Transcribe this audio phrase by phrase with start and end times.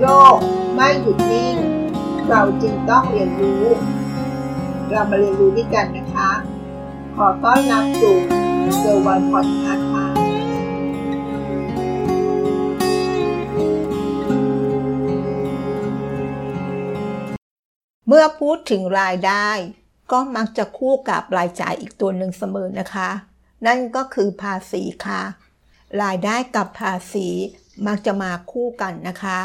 [0.00, 0.38] โลก
[0.74, 1.56] ไม่หยุดนิ่ง
[2.28, 3.64] เราจึงต้องเรียนรู้
[4.90, 6.30] เรามาเรียนรู้ด้วยกันนะคะ
[7.16, 8.16] ขอต้อนรับสู่
[8.78, 10.06] เซอร์วันพอดคาส์ค่ะ
[18.08, 19.48] เมื่อพูดถึงรายได้
[20.12, 23.10] ก็มักจะคู่กับรายจ่ายอีกตัวหนึ่งเสมอนะคะ
[23.66, 25.22] นั่นก็คือภาษีค่ะ
[26.02, 27.28] รายได้กับภาษี
[27.86, 29.38] มักจะมาคู่กันนะคะ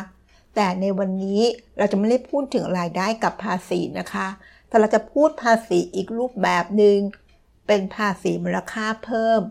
[0.56, 1.42] แต่ในวันนี้
[1.78, 4.28] เราจะไม่ได้พูดถึงรายได้กับภาษีนะคะ
[4.68, 6.98] แต่เราจะพูดภาษีอีกรูปแบบหนึ่ง
[7.68, 9.42] เป็นภาษีมูลค่าเพิ่ม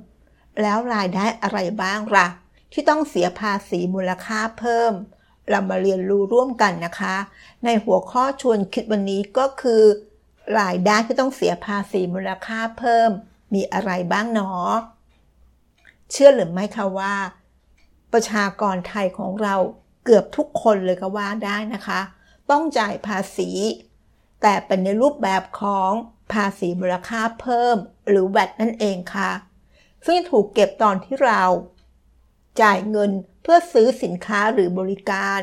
[0.61, 2.29] แล้วรายได้อะไรบ้างละ่ะ
[2.73, 4.93] ที่ต้องเสียภาษีมูลค่าเพิ่ม
[5.51, 7.17] เรามาเรียนรู้ร่วมกันนะคะ
[7.65, 9.83] ในหัวข้อชวนคิดวันนี้ก็คือ
[10.61, 13.11] รายได้ที่ต้องเสียภาษีมูลค่าเพิ่ม
[13.55, 14.73] มีอะไรบ้างเนาะ
[16.11, 17.15] เชื่อหรือไม่คะว่า
[18.13, 19.57] ประชากรไทยของเรา
[20.05, 22.01] เกือบทุกคนเลยก็ว่าได้นะคะ
[22.51, 23.51] ต้องจ่ายภาษี
[24.43, 25.93] แต่เป็นในรูปแบบของ
[26.33, 27.77] ภาษีมูลค่าเพิ่ม
[28.09, 29.31] หรือแวดนั่นเองค่ะ
[30.07, 31.43] ซึ่งถูกเก็บตอนที่เรา
[32.63, 33.11] จ่ายเงิน
[33.43, 35.41] เพื่อซื้อสินค้าหรือบริการ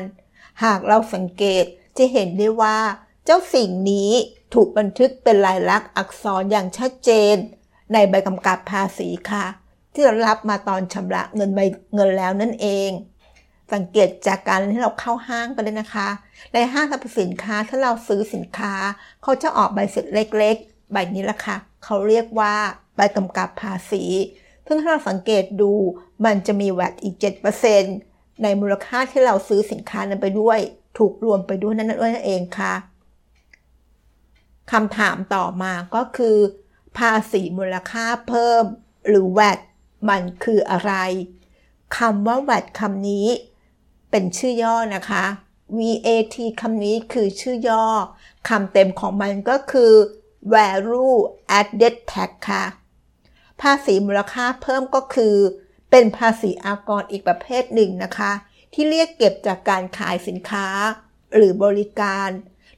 [0.64, 1.64] หากเราสังเกต
[1.98, 2.78] จะเห็นได้ว่า
[3.24, 4.12] เจ้าสิ่งนี้
[4.54, 7.36] ถูกบันทึกเป็นลายลักษณ์อักษรอย่างชัดเจน
[7.92, 9.46] ในใบกำกับภาษีค่ะ
[9.92, 11.60] ที่เรารับมาตอนชำระเงินใบ
[11.94, 12.90] เงินแล้วนั่นเอง
[13.72, 16.08] สังเกตจากการที่เราเข้าห้างไปเลยนะคะ
[16.52, 18.74] ในห้างสรรพสินค้าถ้าเราซื้อสินค้า
[19.22, 22.54] เขาจะออกใบเสร็จเล็กๆ ใบนี้ละค่ะ เขาเรียกว่า
[22.96, 24.04] ใบกำกับภาษี
[24.66, 25.72] ซึ่งถ้าเราสังเกตดู
[26.24, 27.14] มันจะมีแวดอีก
[27.78, 30.58] 7%ในมูลค่าที่เราซื้อสินค้านั้นไปด้วย
[30.98, 32.74] ถูกรวมไปด้วยนั่นเองค่ะ
[34.72, 36.36] คำถามต่อมาก็คือ
[36.98, 38.64] ภาษีมูลค่าเพิ่ม
[39.08, 39.58] หรือแวด
[40.08, 40.92] มันคืออะไร
[41.98, 43.26] คำว่า VAT คำนี้
[44.10, 45.24] เป็นชื่อย่อนะคะ
[45.78, 47.84] VAT คำนี้คือชื่อย่อ
[48.48, 49.92] คำเต็มของมันก็คือ
[50.52, 51.16] Value
[51.58, 52.64] Added Tax ค่ะ
[53.60, 55.34] ภาษีมูลค่าเพิ่มก็คือ
[55.90, 58.32] เป็นภาษีอากรอีกประเภทหนึ่งนะคะ
[58.72, 60.66] ที่เรียกเก็บจากการขายสินค้า
[61.34, 62.28] หรือบริการ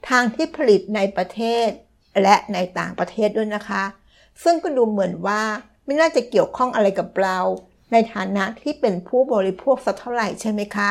[0.09, 1.69] ทางที่ผลิตในประเทศ
[2.23, 3.85] และในต่างประเทศด้วยนะคะ
[4.43, 5.43] ซึ่งก็ดูเหมือนว่า
[5.85, 7.39] ไม่น่าจะเกี่ยวข้องอะไรกับเรา
[7.93, 10.91] ในฐานะที่เป็นผู้บริโภคสักเท่าไหร่ใช่ไหมคะ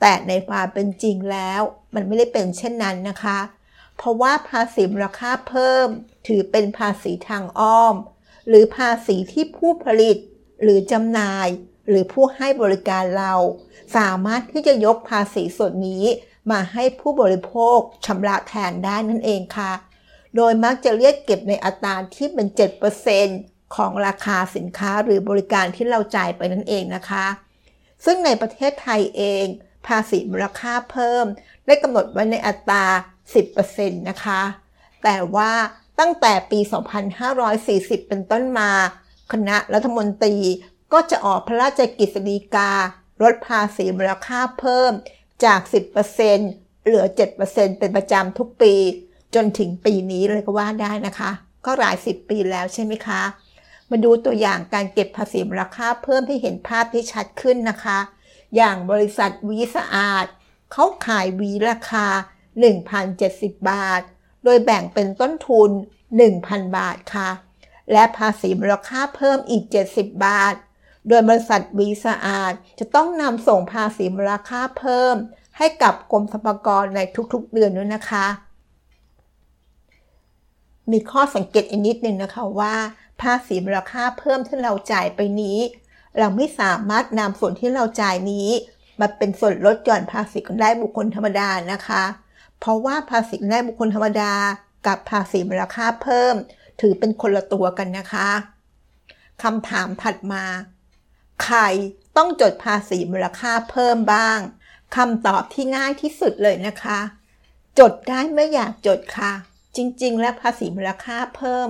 [0.00, 1.60] แต่ในความเป็นจริงแล้ว
[1.94, 3.38] มันไม่ได้เป็นเช่นนั้นนะคะ
[3.96, 5.88] เพราะว่าภาษีมูลค่าเพิ่ม
[6.26, 7.94] ถือเป็นภาษีทางอ้อม
[8.48, 10.16] หรือภาษีที่ผู้ผลิต
[10.62, 11.48] หรือจำหน่าย
[11.88, 13.34] หรือผู้ให้บริการเรา
[13.96, 16.04] สามารถที่จะยกภาษีส่วนนี้
[16.50, 19.72] มาให้ผู้บริโภคชำระแทนได้นั่นเองค่ะ
[20.36, 22.46] โดยมักจะเรียกเก็บในอัตราที่เป็น
[23.12, 27.26] 7%ของราคาสินค้าหรือบริการที่เราจ่ายไปนั่นเองนะคะ
[28.04, 29.46] ซึ่งในประเทศไทยเอง
[29.86, 31.24] ภาษีมูลค่าเพิ่ม
[31.66, 32.84] ได้กำหนดไว้ในอัตรา
[33.46, 34.42] 10%นะคะ
[35.02, 35.52] แต่ว่า
[36.00, 36.60] ตั้งแต่ปี
[37.34, 38.70] 2540 เป็นต้นมา
[39.32, 40.36] คณะรัฐมนตรี
[40.92, 42.72] ก็จะออกพระราชกฤษฎีกา
[43.22, 44.92] ลดภาษีมูลค่าเพิ่ม
[45.44, 45.60] จาก
[46.24, 47.04] 10%เหลือ
[47.42, 48.74] 7%เป็นประจำทุกปี
[49.34, 51.30] จนถึงปีนี้เลยก็ว่าได้นะคะ
[51.66, 53.22] ก็หลายสิบปีแล้วใช่ไหมคะ
[53.90, 57.98] มาดูตัวอย่างการเก็บภาษีมูลค่าเพิ่มให้เห็นภาพที่ชัดขึ้นนะคะ
[58.56, 60.26] อย่างบริษัทวีสะอาด
[60.72, 62.06] เขาขายวีราคา
[62.88, 64.02] 1,070 บาท
[64.44, 65.70] โดยแบ่งเป็นต้นทุน
[66.22, 67.30] 1,000 บาทค่ะ
[67.92, 69.64] และภาษีมูลค่าเพิ่มอีก
[69.94, 70.54] 70 บาท
[71.08, 75.16] โดยบริษัทวีสะอาด จะต้องนำส่งภาษีมูลค่าเพิ่ม
[75.58, 77.00] ให้กับกรมสรรพากรใน
[77.32, 78.26] ทุกๆ เดือนด้วยนะคะ
[80.90, 82.74] มีข้อสังเกตอีกนิดนึงนะคะว่า
[83.20, 85.58] ภาษีมูลค่าเพิ่มที่เราจ่ายไปนี้
[86.18, 88.48] เราไม่สามารถนำส่วนที่เราจ่ายนี้
[89.00, 92.04] มาเป็นส่วนลดหย่อนภาษีได้บุคคลธรรมดานะคะ
[92.60, 94.32] เพราะว่าภาษีได้บุคคลธรรมดา
[94.86, 96.34] กับภาษีมูลค่าเพิ่ม
[96.80, 98.30] ถือเป็นคนละตัวกันนะคะ
[99.42, 100.44] คำถามถัดมา
[101.44, 101.58] ใคร
[102.16, 104.38] ต้องจดภาษีมูลค่าเพิ่มบ้าง
[104.96, 107.00] คำตอบที่ง่ายที่สุดเลยนะคะ
[107.78, 109.32] จดได้ไม่อยากจดค่ะ
[109.76, 111.68] จริง ๆ และภาษีมูลค่าเพิ่ม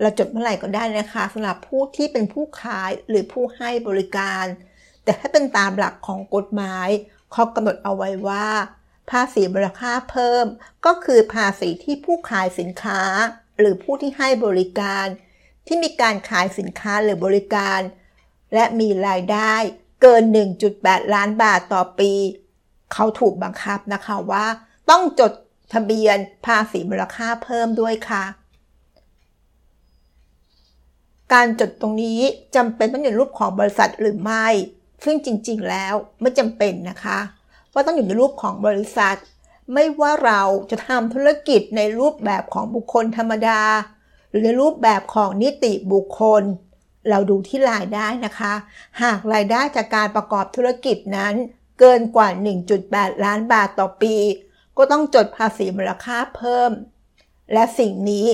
[0.00, 4.44] เราจดเมื่อไหร่ก็ได้นะคะสำหรับผู้ที่เป็นผู้ขายหรือผู้ให้บริการ
[5.04, 6.88] แต่ถ้าเป็นตามหลักของกฎหมาย
[7.32, 8.48] เขากำหนดเอาไว้ว่า
[9.10, 10.46] ภาษีมูลค่าเพิ่ม
[10.86, 13.02] ก็คือภาษีที่ผู้ขายสินค้า
[13.58, 15.06] หรือผู้ที่ให้บริการ
[15.66, 17.80] ที่มีการขายสินค้าหรือบริการ
[18.54, 19.54] และมีรายได้
[20.02, 20.22] เกิน
[20.68, 22.12] 1.8 ล้านบาทต่อปี
[22.92, 24.46] เขาถูกบังคับนะคะว่า
[24.90, 25.32] ต้องจด
[25.72, 26.16] ทะเบียน
[26.46, 28.24] ภาษีมูลค่าเพิ่มด้วยค่ะ
[31.32, 32.20] การจดตรงนี้
[32.56, 34.46] จำเป็นต้องอยู่รูปของบริษัทหรือไม่
[35.04, 37.18] ซึ่งจริง ๆ แล้วไม่จำเป็นนะคะ
[37.72, 39.16] ว่าต้องอยู่ในรูปของบริษัท
[39.74, 43.62] ไม่ว่าเราจะทำธุรกิจในรูปแบบของบุคคลธรรมดา
[44.28, 46.42] หรือในรูปแบบของนิติบุคคล
[47.08, 48.52] เราดูที่รายได้นะคะ
[49.02, 51.34] หากรายได้จากการประกอบธุรกิจนั้น
[51.78, 52.28] เกินกว่า
[52.76, 54.16] 1.8 ล้านบาทต่อปี
[54.76, 56.70] ก็ต้องจดภาษีมูลค่าเพิ่ม
[57.52, 58.26] และสิ่งนี้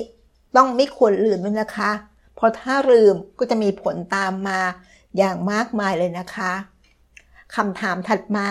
[0.57, 1.93] ต้องไม่ควรลืมด้วยนะคะ
[2.37, 4.61] เพราะถ้าลืมก็จะมีผลตามมา
[5.17, 6.53] อย่างมากมายเลยนะคะ
[7.55, 8.49] คำถามถัดมา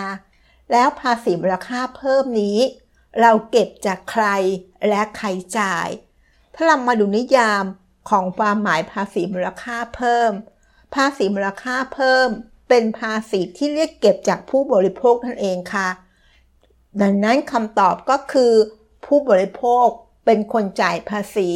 [0.72, 2.58] แล้วภาษีมูลค่าเพิ่มนี้
[3.22, 4.26] เราเก็บจากใคร
[4.90, 5.28] และใคร
[5.60, 5.88] จ่าย
[6.56, 7.64] ถ้าเรามาดูนิยาม
[8.10, 10.31] ของความหมายภาษีมูลค่าเพิ่ม
[10.96, 12.28] ภาษีมูลค่าเพิ่ม
[12.70, 15.90] เป็นภาษีที่เรียกเก็บจากผู้บริโภคนั่นเองค่ะ
[17.02, 18.54] ดังนั้นคำตอบก็คือ
[19.06, 19.88] ผู้บริโภค
[20.26, 21.50] เป็นคนจ่ายภาษี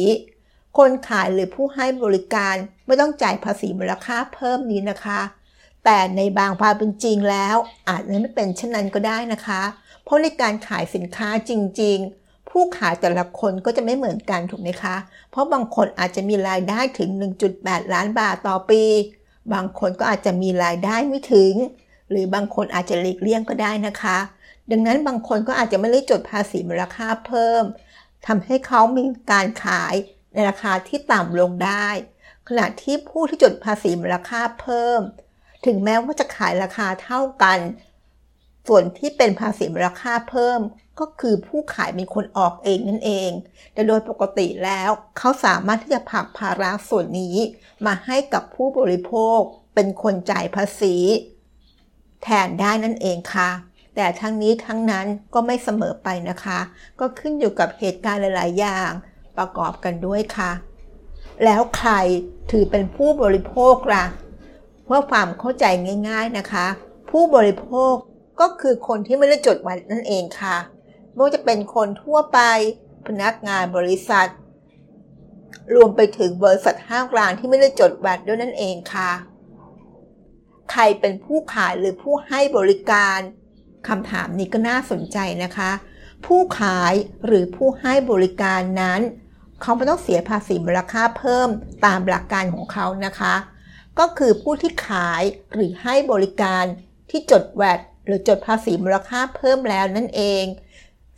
[0.78, 2.54] คนขายหรือผู้ให้บริการ
[2.86, 5.20] ไม่ต้องจ่ายภาษีมูลค่าเพิ่มนี้นะคะ
[5.84, 7.56] แต่ในบางความเป็นจริงแล้ว
[7.88, 9.62] อาจจะไม่เป็นเช่นนั้นก็ได้นะคะ
[10.04, 11.52] เพราะในการขายสินค้าจ
[11.82, 14.96] ริง ๆ ผู้ขายแต่ละคนก็จะไม่เหมือนกันถูกไหมคะ
[15.30, 17.10] เพราะบางคนอาจจะมีรายได้ถึง
[17.50, 18.82] 1.8 ล้านบาทต่อปี
[19.52, 21.54] บางคนก็อาจจะมีรายได้ไม่ถึง
[22.10, 24.18] หรือบางคนอาจจะหลีกเลี่ยงก็ได้นะคะ
[24.70, 27.62] ดังนั้นบางคนก็อาจจะไม่ได้จดภาษีมูลค่าเพิ่ม
[28.26, 29.94] ทำให้เขามีการขาย
[30.32, 31.88] ในราคาที่ต่ำลงได้
[32.48, 35.00] ขณะที่ผู้ที่จดภาษีมูลค่าเพิ่ม
[35.66, 37.58] ถึงแม้ว่าจะขายราคาเท่ากัน
[38.68, 40.60] ส่วนที่เป็นภาษีมูลค่าเพิ่ม
[41.00, 43.30] ก็คือผู้ขายเป็นคนออกเองนั่นเอง
[43.72, 47.36] แต่โดยปกติแล้วเขาสามารถที่จะผักภาระส่วนนี้
[47.86, 49.38] มาให้กับผู้บริโภค
[49.74, 50.96] เป็นคนจ่ายภาษี
[52.22, 53.50] แทนได้นั่นเองค่ะ
[53.94, 56.58] แต่ทั้งนี้ทั้งนั้นก็ไม่เสมอไปนะคะ
[57.00, 58.90] ก็ขึ้นอยู่กับเหตุการณ์หลาย ๆ อย่าง
[59.38, 60.50] ประกอบกันด้วยค่ะ
[61.44, 61.92] แล้วใคร
[62.50, 64.04] ถือเป็นผู้บริโภคล่ะ
[64.84, 65.64] เพื่อความเข้าใจ
[66.08, 66.66] ง่าย ๆนะคะ
[67.10, 67.92] ผู้บริโภค
[68.40, 70.56] ก็คือคนที่ไม่ได้จดไว้นั่นเองค่ะ
[71.12, 72.38] ไม่ว่าจะเป็นคนทั่วไป
[73.06, 74.28] พนักงานบริษัท
[75.74, 79.10] รวมไปถึงบริษัทห้างร้านที่ไม่ได้จดบัตรด้วยนั่นเองค่ะ
[80.70, 83.18] ใครเป็นผู้ขายหรือผู้ให้บริการ
[83.88, 85.70] คำถามนี้ก็น่าสนใจนะคะ
[86.26, 86.94] ผู้ขาย
[87.26, 89.00] หรือผู้ให้บริการนั้น
[89.60, 91.48] เขาไม่ต้องเสียภาษีมูลค่าเพิ่ม
[91.84, 93.34] ตามหลักการของเขานะคะ
[93.98, 95.22] ก็คือผู้ที่ขาย
[95.52, 96.64] หรือให้บริการ
[97.10, 100.44] ที่จดแวดหรือจดภาษีมูลค่าเพิ่มแล้วนั่นเอง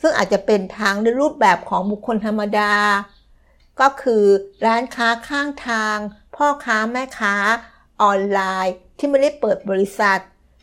[0.01, 2.75] ซึ่งอาจจะเป็นทางในรูปแบบของบุคคลธรรมดา
[3.81, 4.25] ก็คือ
[4.67, 5.97] ร้านค้าข้างทาง
[6.37, 7.37] พ่อค้าแม่ค้า
[8.03, 10.21] ออนไลน์ที่ไม่ได้เปิดบริษัท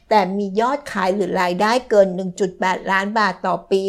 [0.09, 2.07] แต่มียอดขายหรือรายได้เกิน
[2.49, 3.83] 1.8 ล้านบาทต่อปี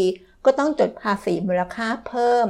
[0.44, 2.46] ก็ต้องจดภาษีมูลค่าเพิ่ม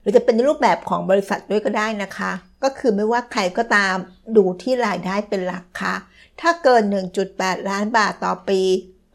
[0.00, 2.32] หรือจะเป็นรูปแบบของบริษัทด้วยก็ได้นะคะ
[2.62, 3.96] ก็คือไม่ว่าใครก็ตาม
[4.36, 5.94] ดูที่รายได้เป็นหลักค่ะ
[6.40, 6.82] ถ้าเกิน
[7.26, 8.62] 1.8 ล้านบาทต่อปี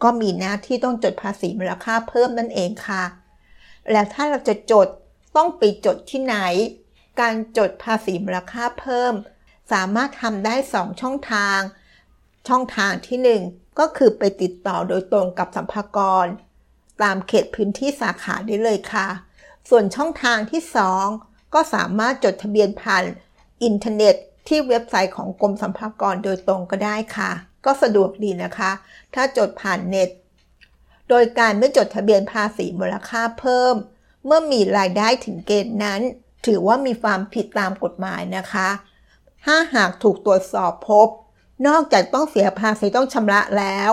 [0.04, 3.04] ก็มีหน้าที่ต้องจดภาษีมูลค่าเพิ่มนั่นเองค่ะ
[3.92, 4.88] แล้วถ้าเราจะจด
[5.36, 6.38] ต้องไปจดที่ไหน
[7.20, 9.14] การจดภาษีมูลค่าเพิ่ม
[9.72, 11.60] สามารถทำได้ 2 ช่องทาง
[12.48, 16.26] ช่องทางที่ 1 ก็คือไปติดต่อโดยตรงกับสัมภากร
[17.02, 19.08] ตามเขตพื้นที่สาขาได้เลยค่ะ
[19.70, 20.62] ส่วนช่องทางที่
[21.08, 23.04] 2 ก็สามารถจดทะเบียนผ่าน
[23.64, 24.16] อินเทอร์เน็ต
[24.48, 27.32] ที่เว็บไซต์ของกรมสรรพากรโดยตรงก็ได้ค่ะ
[27.66, 28.72] ก็สะดวกดีนะคะ
[29.14, 30.10] ถ้าจดผ่านเน็ต
[31.10, 33.76] โดยการไม่จดทะเบียนภาษีมูลค่าเพิ่ม
[34.26, 36.02] เมื่อมีรายได้ถึงเกณฑ์นั้น
[36.46, 38.70] ถือว่ามีความผิดตามกฎหมายนะคะ
[39.46, 41.08] ถ้าหากถูกตรวจสอบพบ
[41.68, 43.92] นอกจากต้องเสียภาษีต้องชำระแล้ว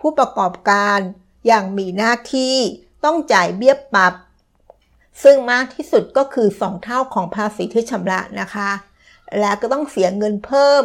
[0.00, 0.98] ผู้ประกอบการ
[1.46, 2.56] อยังมีหน้าที่
[3.04, 4.14] ต้องจ่ายเบี้ยปรับ
[5.22, 8.70] ซึ่งมากที่สุดก็คือ 2 เท่าของภาษีที่ชำระนะคะ
[9.40, 10.82] และก็ต้องเสียเงินเพิ่ม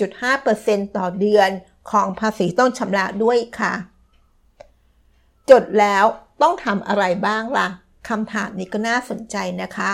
[0.00, 1.50] 1.5%ต่อเดือน
[1.90, 3.74] ของภาษีต้องชำระด้วยค่ะ
[5.50, 6.04] จดแล้ว
[6.42, 7.68] ต้องทำอะไรบ้างล่ะ
[8.08, 9.92] คำถามนี้ก็น่าสนใจนะคะ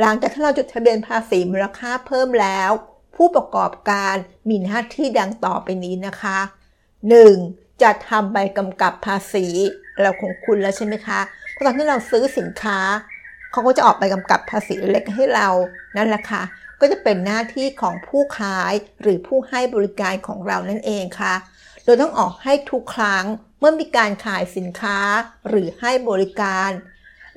[0.00, 2.70] หลังจากที่เราจดทะเบียนภาษีมูลค่าเพิ่มแล้ว
[3.16, 4.14] ผู้ประกอบการ
[4.48, 6.38] มีหน้าที่ดังต่อไปนี้นะคะ
[7.08, 7.67] 1.
[7.82, 9.46] จะทำใบกำกับภาษี
[10.00, 11.20] เราคงคุณแล้วใช่ไหมคะ
[11.64, 12.78] ตอนที่เราซื้อสินค้า
[13.50, 15.48] เขาก็จะออกไปกำกับภาษีเล็กให้เรา
[15.96, 16.42] นั่นแหละค่ะ
[16.80, 21.34] ก็จะเป็นหน้าที่ของผู้ขายหรือผู้ให้บริการของเรานั่นเองค่ะ
[21.84, 23.24] โดยต้องออกให้ทุกครั้ง
[23.58, 24.98] เมื่อมีการขายสินค้า
[25.48, 26.70] หรือให้บริการ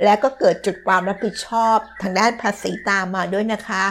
[0.03, 3.85] และก็เกิดจุดความรับผิดชอบทางด้านภาษีตามมาด้วยนะคะ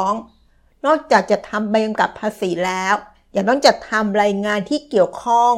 [0.00, 0.86] 2.
[0.86, 2.94] นอกจากจะทำใบกำกับภาษีแล้ว
[3.32, 5.54] อยังต้องจัดทำรายงานที่เกี่ยวข้อง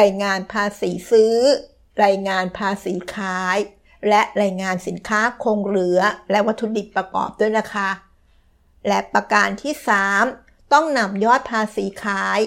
[0.00, 1.36] รายงานภาษีซื้อ
[2.04, 3.58] รายงานภาษีขาย
[4.08, 6.00] และรายงานสินค้าคงเหลือ
[6.30, 7.90] และวัตถุดิบประกอบด้วยนะคะ
[8.86, 9.74] และประการที่
[10.22, 12.40] 3 ต้องนำยอดภาษีขาย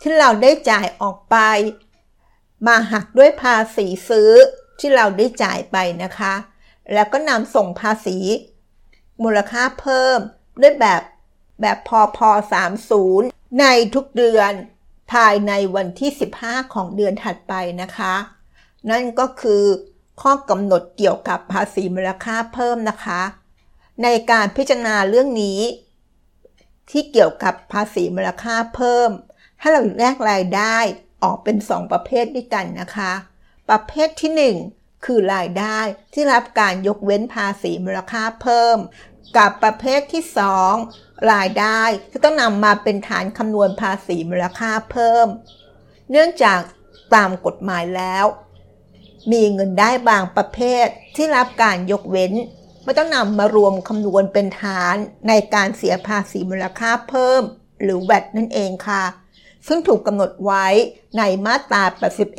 [0.00, 1.36] ที่เราได้จ่ายออกไป
[2.66, 4.32] มาหักด้วยภาษีซื้อ
[4.78, 6.34] ที่เราได้จ่ายไปนะคะ
[6.92, 8.18] แล้วก็นำส่งภาษี
[9.22, 10.18] มูลค่าเพิ่ม
[10.62, 11.02] ด้วยแบบ
[11.60, 12.30] แบบพอพอ
[12.96, 14.52] 30 ในทุกเดือน
[15.12, 16.10] ภายในวันที่
[16.42, 18.14] 15 ของเดือนถัดไปนะคะ
[18.90, 19.62] นั่นก็คือ
[20.22, 23.22] ข้อกำหนดเกี่ยวกับภาษีมูลค่าเพิ่มนะคะ
[24.02, 25.60] ในการพิจารณาเรื่องนี้
[26.90, 29.10] ที่เกี่ยวกับภาษีมูลค่าเพิ่ม
[29.60, 30.76] ให้เราแยกรายได้
[31.22, 33.12] ออกเป็น 2 ประเภทด้วยกันนะคะ
[33.68, 35.78] ประเภทที่ 1 คือรายได้
[36.12, 38.78] ที่รับการยกเว้นภาษีมูลค่าเพิ่ม
[39.36, 40.22] กับประเภทที่
[40.76, 45.26] 2 รายได้ที่ต้องนำมาเป็นฐานคำนวณภาษีมูลค่าเพิ่ม
[46.10, 46.60] เนื่องจาก
[47.14, 48.24] ตามกฎหมายแล้ว
[49.32, 52.32] มีเงินได้บางประเภทที่รับการยกเว้น
[52.84, 54.94] ไม่ต้องนำมารวมคำนวณเป็นฐาน
[55.28, 57.42] ในการเสียภาษีมูลค่าเพิ่ม
[57.82, 59.04] หรือแวดนั่นเองค่ะ
[59.66, 60.66] ซึ่งถูกกำหนดไว้
[61.18, 61.82] ในมาตรา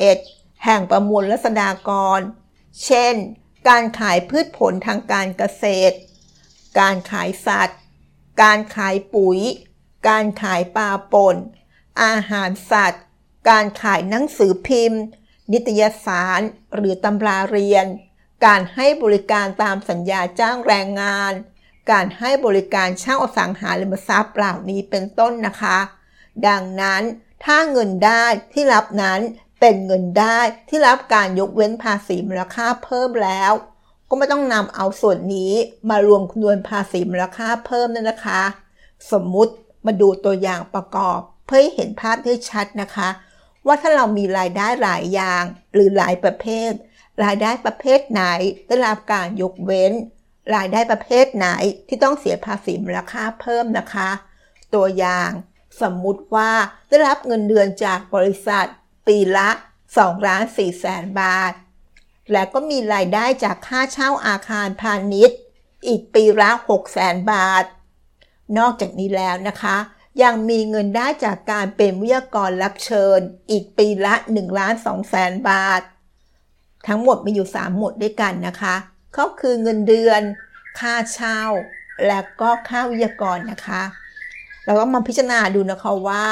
[0.03, 2.19] 81 แห่งประมวลรัษฎากร
[2.85, 3.15] เช่น
[3.67, 5.95] การขายพืชผลทางการเกษตร
[6.79, 7.79] การขายสัตว์
[8.41, 9.39] การขายปุ๋ย
[10.07, 11.37] การขายปลาป่น
[12.03, 13.03] อาหารสัตว์
[13.49, 15.01] การขายหนังสือพิมพ์
[15.51, 16.41] นิตยสาร
[16.75, 17.85] หรือตำราเรียน
[18.45, 21.33] การให้บริการตามสัญญาจ้างแรงงาน
[21.91, 25.77] การให้บริการเช่าอสังหาริมทรัพย์เหล่านี้เป็นต้นนะคะ
[26.47, 27.01] ดังนั้น
[27.45, 29.19] ถ้าเงินได้ที่รับนั้น
[29.59, 33.51] เป็นเงินได้ที่รับการยกเว้นภาษีมูลค่าเพิ่มแล้ว
[34.09, 35.51] ก็ไม่ต้องนำเอาส่วนนี้
[35.89, 38.41] มารวมคำนวณภาษีมูลค่าเพิ่มนั่นนะคะ
[39.11, 39.53] สมมุติ
[39.85, 43.09] มาดูตัวอย่างประกอบ เพื่อให้เห็นภาพได้ชัดนะคะ
[43.65, 46.71] ว่าถ้าเรามีรายได้หลายอย่างหรือหลายประเภท
[47.23, 48.23] รายได้ประเภทไหน
[48.67, 49.91] ได้รับการยกเว้น
[50.55, 51.47] รายได้ประเภทไหน
[51.87, 54.09] ที่ต้องเสียภาษีมูลค่าเพิ่มนะคะ
[54.75, 55.29] ตัวอย่าง
[55.81, 56.51] สมมุติว่า
[56.87, 58.65] ได้รับเงินเดือนจากบริษัท
[59.07, 59.49] ปีละ
[59.89, 61.53] 2ล้าน4แสนบาท
[62.31, 65.37] และก็มีรายได้จากค่าเช่าอาคารพาณิชย์
[65.87, 67.63] อีกปีละ6แสนบาท
[68.57, 69.77] นอกจากนี้แล้วนะคะ
[70.23, 73.19] ยังมีเงินได้จากการเป็นวิทยากรรับเชิญ
[73.51, 75.81] อีกปีละ1ล้าน2แสนบาท
[76.87, 78.75] ทั้งหมดมีอยู่ 3 หมวดด้วยกันนะคะ
[79.17, 80.21] ก็คือเงินเดือน
[80.79, 81.39] ค่าเช่า
[82.07, 83.83] และก็ค่าวิทยากรนะคะ
[84.65, 86.25] เราก็มาพิจารณาดูนะคะว่า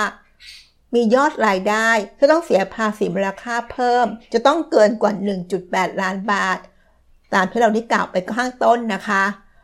[0.96, 5.14] มียอดรายได้ที่ต้องเสียภาษีมูลค่าเพิ่ม จะต้องเกินกว่า
[5.56, 6.60] 1.8 ล้านบาท
[7.34, 9.24] ตามที่เราได้กล่าวไปข้างต้นนะคะ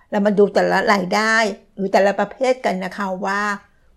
[0.09, 1.35] เรามาดูแต่ละรายได้
[1.75, 3.41] หรือแต่ละประเภทกันนะคะว่า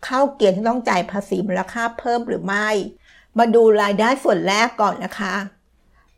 [0.05, 2.69] เข้าเกณฑ์ที่ต้องจ่ายภาษีมูลค่าเพิ่มหรือไม่
[3.39, 5.35] มาดูรายได้ส่วนแรกก่อนนะคะ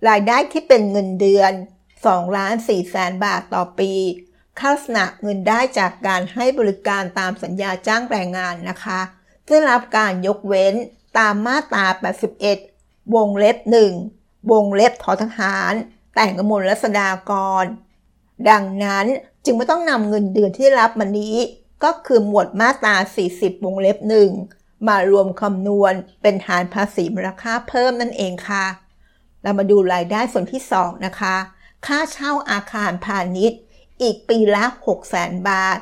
[0.09, 1.53] รายได้ที่เป็นเงินเดือน
[1.95, 3.93] 2ล้าน4แสนบาทต่อปี
[4.61, 9.01] ค่าสนะเงินได้จากการให้บริการตามสัญญาจ้างแรงงานนะคะ
[9.47, 10.75] ได้รับการยกเว้น
[11.19, 11.85] ตามมาตรา
[12.51, 13.57] 81 วงเล็บ
[14.05, 15.73] 1วงเล็บทอทหาร
[16.15, 17.33] แต่งกมลรัศดาก
[17.63, 17.65] ร
[18.51, 19.07] ดังนั้น
[19.45, 21.37] จึงไม่ต้องนำเงินเดือนที่รับมานี้
[21.85, 22.95] ก็คือหมวดมาตรา
[23.31, 23.99] 40 วงเล็บ
[24.43, 28.67] 1มารวมคำนวณเป็นฐานภาษีมูลค่าเพิ่มนั่นเองค่ะ
[29.43, 31.37] เรามาดูรายได้ส่วนที่ 2 นะคะ
[31.87, 33.61] ค่าเช่าอาคารพาณิชย์
[34.03, 35.79] อีกปีละ6แสนบาท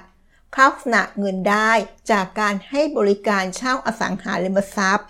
[0.54, 1.70] เข้าสนะเงินได้
[2.10, 5.08] จากการให้บริการเช่าอสังหาริมทรัพย์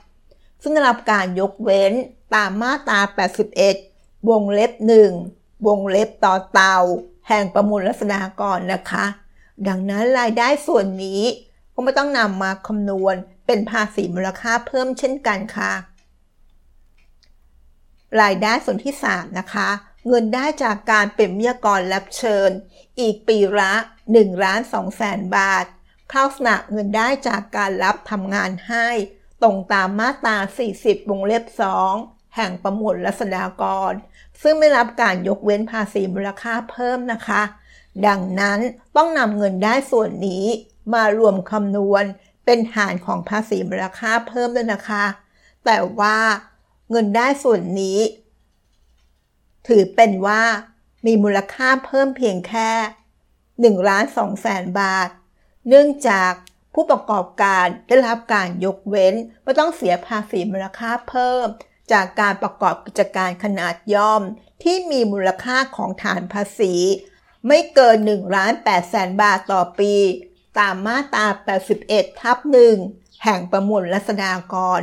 [0.67, 1.93] ซึ่งได้รับการยกเว้น
[2.35, 3.01] ตามมาตรา
[3.65, 4.73] 81 วงเล็บ
[5.21, 6.77] 1 วงเล็บต่อเตา
[7.29, 9.07] แห่งประมูลรัษฎากรนะคะ
[9.69, 11.23] ดังนั้นรายได้ส่วนนี้
[11.75, 13.15] ก็ไม่ต้องนำมาคำนวณ
[13.47, 15.73] เป็นภาษีมูลค่าเพิ่มเช่นกันค่ะ
[18.21, 19.69] รายได้ส่วนที่ 3 นะคะ
[20.09, 22.51] เงินได้จากการเป็นวิทยากรรับเชิญ
[23.01, 23.73] อีกปีละ
[24.09, 25.65] 1ล้าน2แสนบาท
[26.11, 28.89] เข้าสนัเงินได้จากการรับทำงานให้
[29.45, 30.37] ตรงตามมาตรา
[30.75, 31.45] 40 วงเล็บ
[31.91, 33.93] 2 แห่งประมวลรัษฎากร
[34.43, 37.43] ซึ่งไม่รับการยกเว้นภาษีมูลค่าเพิ่มนะคะ
[38.07, 38.59] ดังนั้น
[38.97, 40.45] ต้องนำเงินได้ส่วนนี้
[40.95, 42.05] มารวมคำนวณ
[42.45, 45.05] เป็นฐานของภาษีมูลค่าเพิ่มด้วยนะคะ
[45.65, 46.19] แต่ว่า
[46.91, 47.99] เงินได้ส่วนนี้
[49.69, 50.43] ถือเป็นว่า
[51.07, 52.71] มีมูลค่าเพิ่มเพียงแค่
[53.75, 55.09] 1ล้าน2แสนบาท
[55.69, 56.33] เนื่องจาก
[56.75, 61.47] ผู้ประกอบการได้รับการยกเว้นไม่ต้องเสียภาษีมูลค่าเพิ่ม
[61.93, 64.23] จากการประกอบกิจการขนาดย่อม
[64.63, 66.75] ที่มีมูลค่าของฐานภาษี
[67.47, 69.95] ไม่เกิน1ล้าน8แสนบาทต่อปี
[70.59, 71.27] ตามมาตรา
[71.75, 72.39] 81 ทับ
[72.81, 74.81] 1แห่งประมวลรัษฎากร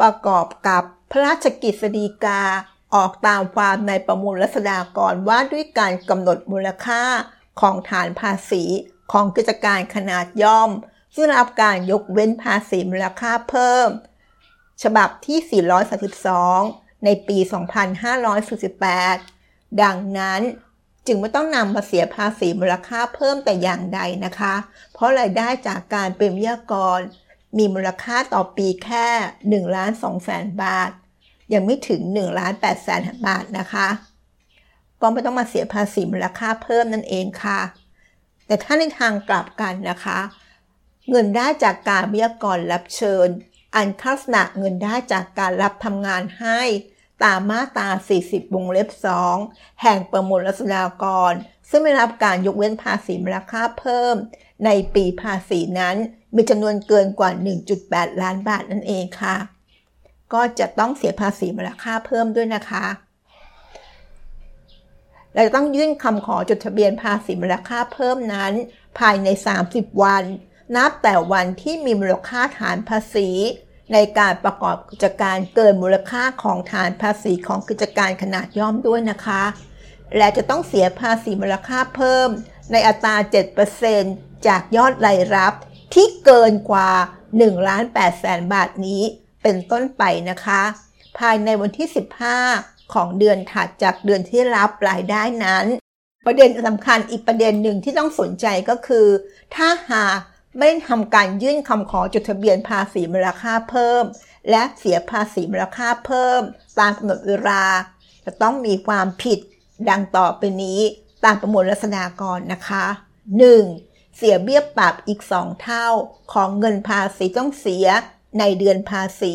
[0.00, 2.42] ประกอบกับพระราชกิจสฎีกา
[2.94, 7.02] ออกตามความในประมูลรัษฎากรว่าด้วยการกำหนดมูลค่า
[7.60, 8.62] ของฐานภาษี
[9.12, 10.70] ของกิจการขนาดย่อม
[11.14, 13.88] ซึ่งรับการยกเว้นภาษีมูลค่าเพิ่ม
[14.82, 15.62] ฉบับที่
[16.46, 17.38] 432 ในปี
[18.80, 20.40] 2548 ดังนั้น
[21.06, 24.54] จึงไม่ต้องนำมาเสียภาษีมูลค่าเพิ่มแต่อย่างใดนะคะ
[24.92, 26.98] เพราะรายได้จากการเป็นวิทยากร
[27.58, 29.06] มีมูลค่าต่อปีแค่
[29.64, 30.90] 1ล้าน2แสนบาท
[31.52, 33.88] ยังไม่ถึง1ล้าน8แสนบาทนะคะ
[35.00, 37.60] ก็ไม่ต้องมาเสียภาษีมูลค่าเพิ่มนั่นเองค่ะ
[38.46, 40.18] แต่ถ้าในทางกลับกันนะคะ
[41.08, 43.28] เงินได้จากการวิทยากรรับเชิญ
[43.74, 46.60] อันลักษณะเงินได้จากการรับทำงานให้
[47.24, 47.88] ตามมาตรา
[48.20, 48.88] 40 วงเล็บ
[49.34, 51.32] 2 แห่งประมวลรัษฎากร
[51.70, 54.14] ซึ่งไม่รับการยกเว้นภาษีมูลค่าเพิ่ม
[54.64, 55.96] ในปีภาษีนั้น
[56.34, 57.30] มีจำนวนเกินกว่า
[57.76, 59.36] 1.8 ล้านบาทนั่นเองค่ะ
[60.32, 62.86] ก็จะต้องเสียภาษีมูลค่าเพิ่มด้วยนะคะ
[65.32, 68.52] เราจะต้องยื่นคำขอจดทะเบียนภาษีมูลค่าเพิ่มนั้น
[68.98, 69.28] ภายใน
[69.66, 70.24] 30 วัน
[70.76, 73.28] นับแต่วันที่มีมูลค่าฐานภาษี
[73.92, 79.42] ในการประกอบกิจการเกินมูลค่าของฐานภาษีของกิจการขนาดย่อมด้วยนะคะ
[80.16, 82.28] และจะต้องเสียภาษีมูลค่าเพิ่ม
[82.72, 83.16] ในอัตรา
[83.80, 85.54] 7%จากยอดรายรับ
[85.94, 86.90] ที่เกินกว่า
[87.28, 89.02] 1ล้าน8แสนบาทนี้
[89.42, 90.62] เป็นต้นไปนะคะ
[91.18, 91.88] ภายในวันที่
[92.40, 95.66] 15 ของเดือนถัดจากเดือนที่รับรายได้นั้น
[96.26, 99.06] ประเด็นสำคัญอีกประเด็นหนึ่งที่ต้องสนใจก็คือ
[99.54, 100.18] ถ้าหาก
[100.58, 104.04] ไม่ได้ทำการยื่นคำขอจดทะเบียนภาษีมูลค่าเพิ่ม
[104.50, 106.40] และเสียภาษีมูลค่าเพิ่ม
[106.78, 107.64] ตามกำหนดเวลา
[108.24, 109.38] จะต้องมีความผิด
[109.88, 110.80] ดังต่อไปนี้
[111.24, 112.84] ตามประมวลรัษฎากรนะคะ
[113.50, 114.16] 1.
[114.16, 115.86] เสียเบี้ยปรับอีก 2 เท่า
[116.32, 117.86] ของเงินภาษีต้องเสีย
[118.38, 119.34] ในเดือนภาษี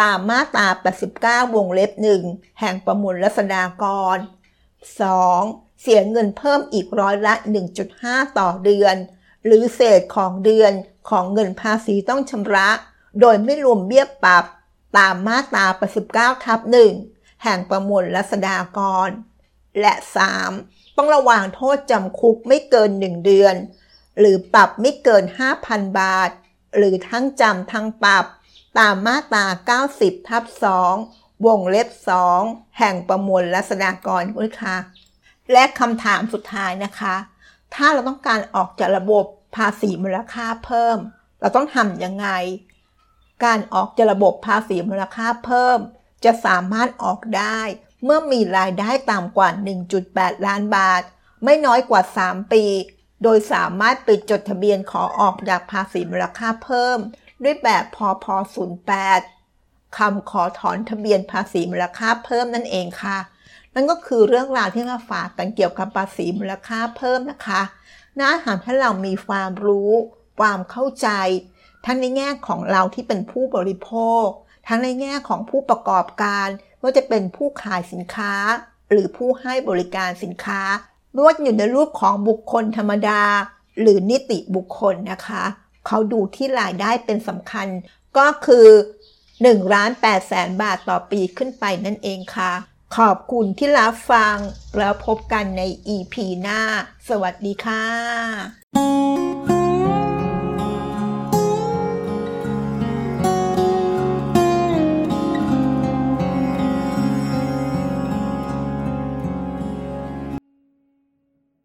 [0.00, 0.66] ตามมาตรา
[1.44, 1.92] 89 วงเล็บ
[2.26, 3.84] 1 แห่งประมวลรัษฎาก
[4.14, 4.16] ร
[4.98, 5.80] 2.
[5.82, 7.34] เสียเงินเพิ่มอีกร้อยละ
[7.84, 8.96] 1.5 ต่อเดือน
[9.46, 10.72] หรือเศษของเดือน
[11.10, 12.68] ของเงินภาษีต้องชำระ
[13.20, 14.44] โดยไม่รวมเบี้ยปรับ
[14.98, 15.66] ตามมาตรา
[16.04, 16.60] 89ทับ
[17.02, 19.08] 1แห่งประมวลรัษฎากร
[19.80, 19.94] และ
[20.44, 20.96] 3.
[20.96, 23.54] ต้องระวางโทษจำคุกไม่เกิน 1 เดือน
[24.18, 25.24] หรือปรับไม่เกิน
[25.60, 26.30] 5,000 บาท
[26.76, 28.24] หรือทั้งจำทั้งปรับ
[28.78, 29.44] ตามมาตรา
[29.86, 30.44] 90ทับ
[30.94, 31.88] 2วงเล็บ
[32.32, 34.76] 2 แห่งประมวลรัษฎากรด้วยค่ะ
[35.52, 37.16] และคำถามสุดท้ายนะคะ
[37.74, 39.24] ถ้าเราต้องการออกจากระบบ
[39.56, 40.98] ภาษีมูลค่าเพิ่ม
[41.40, 42.28] เราต้องทำยังไง
[43.44, 45.78] การออกจากระบบภาษีมูลค่าเพิ่ม
[46.24, 47.60] จะสามารถออกได้
[48.04, 49.48] เมื่อมีรายได้ต่ำกว่า
[49.98, 51.02] 1.8 ล้านบาท
[51.44, 52.64] ไม่น้อยกว่า 3 ปี
[53.22, 56.98] โดยสามารถปิดจดทะเบียนขอออกจากภาษีมูลค่าเพิ่ม
[57.42, 58.26] ด้วยแบบพพ
[59.12, 63.18] 08คำขอถอนทะเบียนภาษีมูลค่าเพิ่มนั่นเองค่ะ
[63.74, 67.62] นั่นก็คือเรื่องราวที่มาฝากกันเกี่ยวกับภาษีมูลค่าเพิ่มนะคะ
[68.18, 69.92] น่าถามให้เรามีความรู้
[70.40, 71.08] ความเข้าใจ
[71.86, 73.90] ทั้งในแง่ของเราที่เป็นผู้บริโภ
[74.22, 74.26] ค
[74.68, 76.48] ทั้งในแง่ของผู้ประกอบการ
[76.82, 78.34] ว่าจะเป็นผู้ขายสินค้า
[78.90, 80.62] หรือผู้ให้บริการสินค้า
[81.12, 83.22] ไม่ว่าอยู่ในรูปของบุคคลธรรมดา
[83.80, 85.44] หรือนิติบุคคลนะคะ
[85.86, 87.66] เขาดูที่รายได้เป็นสำคัญ
[88.18, 88.66] ก็คือ
[89.22, 92.52] 1ล้าน8แสนบาทต่อปีขึ้นไปนั่นเองค่ะ
[92.96, 94.36] ขอบคุณที่รับฟัง
[94.78, 95.62] แล้วพบกันใน
[95.94, 96.60] EP หน้า
[97.08, 99.61] สวัสดีค่ะ